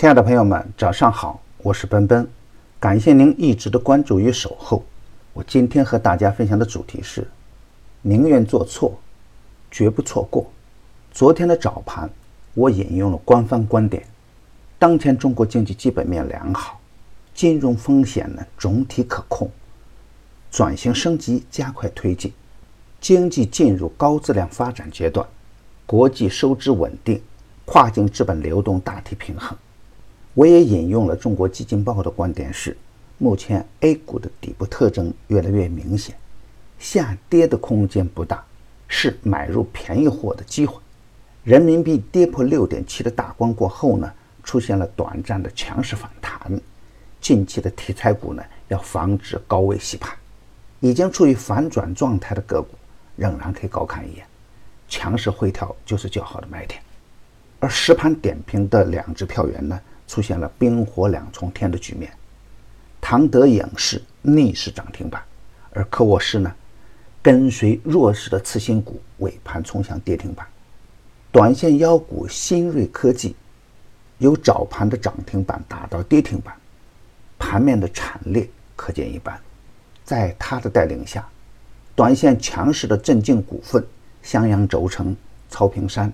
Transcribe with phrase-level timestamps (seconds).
[0.00, 2.26] 亲爱的朋友们，早上好，我是奔奔，
[2.78, 4.82] 感谢您一直的关注与守候。
[5.34, 7.28] 我今天和大家分享的主题是：
[8.00, 8.98] 宁愿做错，
[9.70, 10.50] 绝不错过。
[11.12, 12.08] 昨天的早盘，
[12.54, 14.02] 我引用了官方观点：
[14.78, 16.80] 当前中国经济基本面良好，
[17.34, 19.50] 金融风险呢总体可控，
[20.50, 22.32] 转型升级加快推进，
[23.02, 25.28] 经济进入高质量发展阶段，
[25.84, 27.20] 国际收支稳定，
[27.66, 29.54] 跨境资本流动大体平衡。
[30.40, 32.74] 我也引用了中国基金报的观点是：
[33.18, 36.16] 目前 A 股的底部特征越来越明显，
[36.78, 38.42] 下跌的空间不大，
[38.88, 40.80] 是买入便宜货的机会。
[41.44, 44.10] 人民币跌破六点七的大关过后呢，
[44.42, 46.58] 出现了短暂的强势反弹。
[47.20, 50.10] 近期的题材股呢，要防止高位洗盘。
[50.80, 52.68] 已经处于反转状态的个股，
[53.14, 54.24] 仍然可以高看一眼。
[54.88, 56.80] 强势回调就是较好的买点。
[57.58, 59.78] 而实盘点评的两只票源呢？
[60.10, 62.12] 出现了冰火两重天的局面，
[63.00, 65.22] 唐德影视逆势涨停板，
[65.72, 66.52] 而科沃斯呢，
[67.22, 70.44] 跟随弱势的次新股尾盘冲向跌停板。
[71.30, 73.36] 短线妖股新锐科技
[74.18, 76.52] 由早盘的涨停板打到跌停板，
[77.38, 79.40] 盘面的惨烈可见一斑。
[80.04, 81.24] 在他的带领下，
[81.94, 83.86] 短线强势的镇静股份、
[84.22, 85.16] 襄阳轴承、
[85.48, 86.12] 曹平山、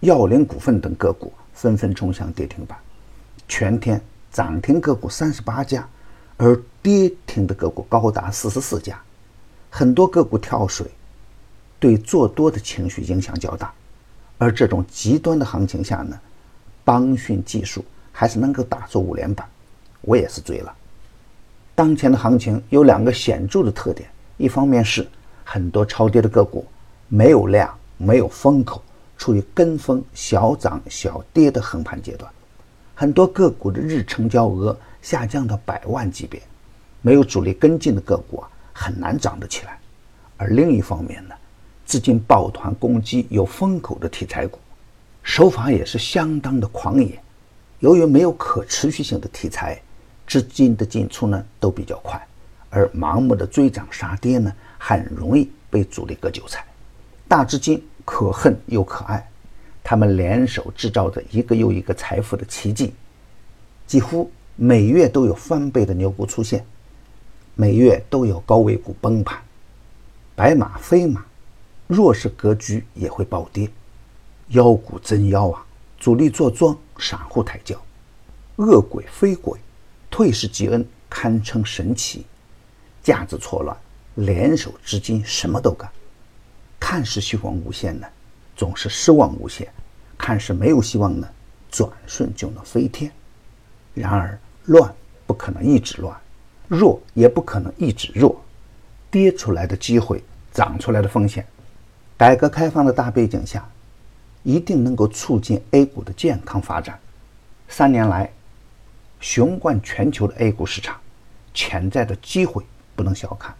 [0.00, 2.78] 耀林股份等个股纷纷冲向跌停板。
[3.46, 4.00] 全天
[4.32, 5.88] 涨停个股三十八家，
[6.36, 9.00] 而跌停的个股高达四十四家，
[9.70, 10.86] 很多个股跳水，
[11.78, 13.72] 对做多的情绪影响较大。
[14.38, 16.18] 而这种极端的行情下呢，
[16.84, 19.48] 邦讯技术还是能够打出五连板，
[20.00, 20.74] 我也是追了。
[21.74, 25.06] 当前的行情有两个显著的特点：一方面是
[25.44, 26.66] 很多超跌的个股
[27.08, 28.82] 没有量、没有风口，
[29.16, 32.30] 处于跟风小涨小跌的横盘阶段。
[32.94, 36.40] 很多个股的日成交额下降到百万级别，
[37.02, 39.78] 没有主力跟进的个股啊，很难涨得起来。
[40.36, 41.34] 而另一方面呢，
[41.84, 44.58] 资金抱团攻击有风口的题材股，
[45.22, 47.20] 手法也是相当的狂野。
[47.80, 49.80] 由于没有可持续性的题材，
[50.26, 52.24] 资金的进出呢都比较快，
[52.70, 56.64] 而盲目的追涨杀跌呢，很容易被主力割韭菜。
[57.26, 59.28] 大资金可恨又可爱。
[59.84, 62.94] 他们联手制造着一个又一个财富的奇迹，
[63.86, 66.64] 几乎每月都有翻倍的牛股出现，
[67.54, 69.38] 每月都有高位股崩盘，
[70.34, 71.22] 白马非马，
[71.86, 73.70] 弱势格局也会暴跌，
[74.48, 75.66] 妖股真妖啊！
[76.00, 77.78] 主力坐庄，散户抬轿，
[78.56, 79.60] 恶鬼非鬼，
[80.10, 82.24] 退市积恩，堪称神奇，
[83.02, 83.76] 价值错乱，
[84.14, 85.90] 联手资金什么都干，
[86.80, 88.06] 看似希望无限呢。
[88.56, 89.68] 总是失望无限，
[90.16, 91.28] 看似没有希望呢，
[91.70, 93.10] 转瞬就能飞天。
[93.94, 94.94] 然而，乱
[95.26, 96.16] 不可能一直乱，
[96.68, 98.40] 弱也不可能一直弱。
[99.10, 100.22] 跌出来的机会，
[100.52, 101.46] 涨出来的风险，
[102.16, 103.68] 改革开放的大背景下，
[104.42, 106.98] 一定能够促进 A 股的健康发展。
[107.68, 108.32] 三年来，
[109.20, 110.96] 雄冠全球的 A 股市场，
[111.54, 112.64] 潜在的机会
[112.96, 113.54] 不能小看。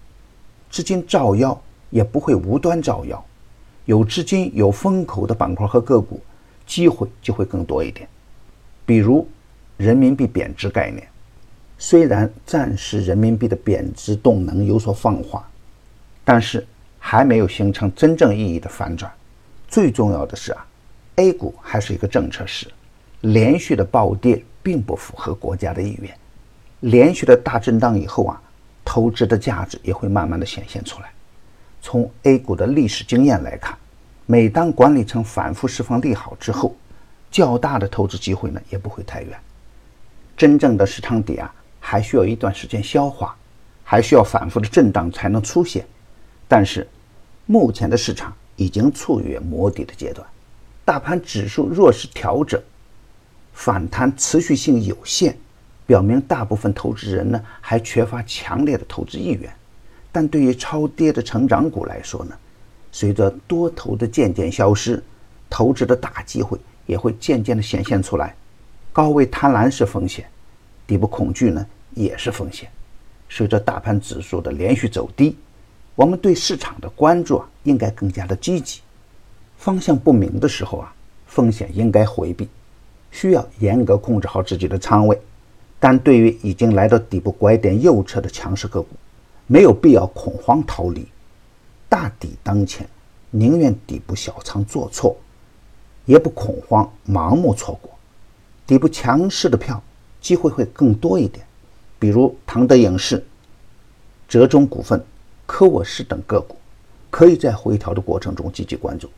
[0.70, 3.24] 资金造妖也不会无端造妖。
[3.84, 6.20] 有资金、有风口的板块和个股，
[6.66, 8.08] 机会就会更多一点。
[8.86, 9.28] 比如
[9.76, 11.06] 人民币贬值概念，
[11.78, 15.42] 虽然暂时人民币的贬值动能有所放缓，
[16.24, 16.66] 但是
[16.98, 19.12] 还没有形成真正意义的反转。
[19.68, 20.66] 最重要的是啊
[21.16, 22.66] ，A 股还是一个政策市，
[23.20, 26.14] 连续的暴跌并不符合国家的意愿。
[26.80, 28.40] 连续的大震荡以后啊，
[28.84, 31.10] 投资的价值也会慢慢的显现出来。
[31.84, 33.76] 从 A 股的历史经验来看，
[34.24, 36.74] 每当管理层反复释放利好之后，
[37.30, 39.38] 较大的投资机会呢也不会太远。
[40.34, 43.36] 真正的市场底啊，还需要一段时间消化，
[43.84, 45.84] 还需要反复的震荡才能出现。
[46.48, 46.88] 但是，
[47.44, 50.26] 目前的市场已经处于摸底的阶段，
[50.86, 52.58] 大盘指数弱势调整，
[53.52, 55.36] 反弹持续性有限，
[55.84, 59.52] 表明大部分投资人呢还缺乏强烈的投资意愿。
[60.14, 62.36] 但对于超跌的成长股来说呢，
[62.92, 65.02] 随着多头的渐渐消失，
[65.50, 66.56] 投资的大机会
[66.86, 68.32] 也会渐渐的显现出来。
[68.92, 70.24] 高位贪婪是风险，
[70.86, 72.70] 底部恐惧呢也是风险。
[73.28, 75.36] 随着大盘指数的连续走低，
[75.96, 78.82] 我们对市场的关注啊应该更加的积极。
[79.56, 80.94] 方向不明的时候啊，
[81.26, 82.48] 风险应该回避，
[83.10, 85.20] 需要严格控制好自己的仓位。
[85.80, 88.88] 但对于已经来到底部拐点右侧的强势个股，
[89.46, 91.06] 没有必要恐慌逃离，
[91.88, 92.88] 大底当前，
[93.30, 95.16] 宁愿底部小仓做错，
[96.06, 97.90] 也不恐慌盲目错过。
[98.66, 99.82] 底部强势的票
[100.20, 101.46] 机会会更多一点，
[101.98, 103.22] 比如唐德影视、
[104.26, 105.04] 浙中股份、
[105.44, 106.56] 科沃斯等个股，
[107.10, 109.10] 可以在回调的过程中积极关注。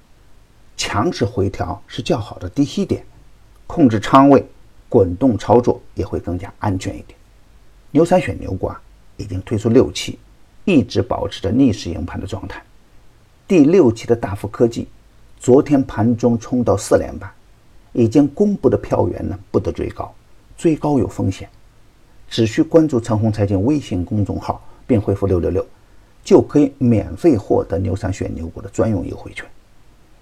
[0.77, 3.07] 强势回调是较好的低吸点，
[3.67, 4.45] 控制仓位、
[4.89, 7.17] 滚动操作也会更加安全一点。
[7.93, 8.83] 牛三选牛股啊，
[9.17, 10.19] 已经推出六期，
[10.65, 12.63] 一直保持着逆势赢盘的状态。
[13.49, 14.89] 第六期的大富科技，
[15.39, 17.31] 昨天盘中冲到四连板，
[17.93, 20.13] 已经公布的票源呢不得追高，
[20.57, 21.49] 追高有风险，
[22.29, 25.65] 只需关注陈红财经微信公众号并回复六六六，
[26.25, 29.47] 就可以免费获得牛散选牛股的专用优惠券。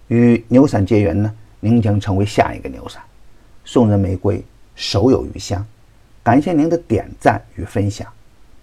[0.08, 3.02] 与牛散结缘呢，您将成为下一个牛散。
[3.64, 4.44] 送人玫瑰，
[4.74, 5.64] 手有余香。
[6.22, 8.06] 感谢您的点赞与分享，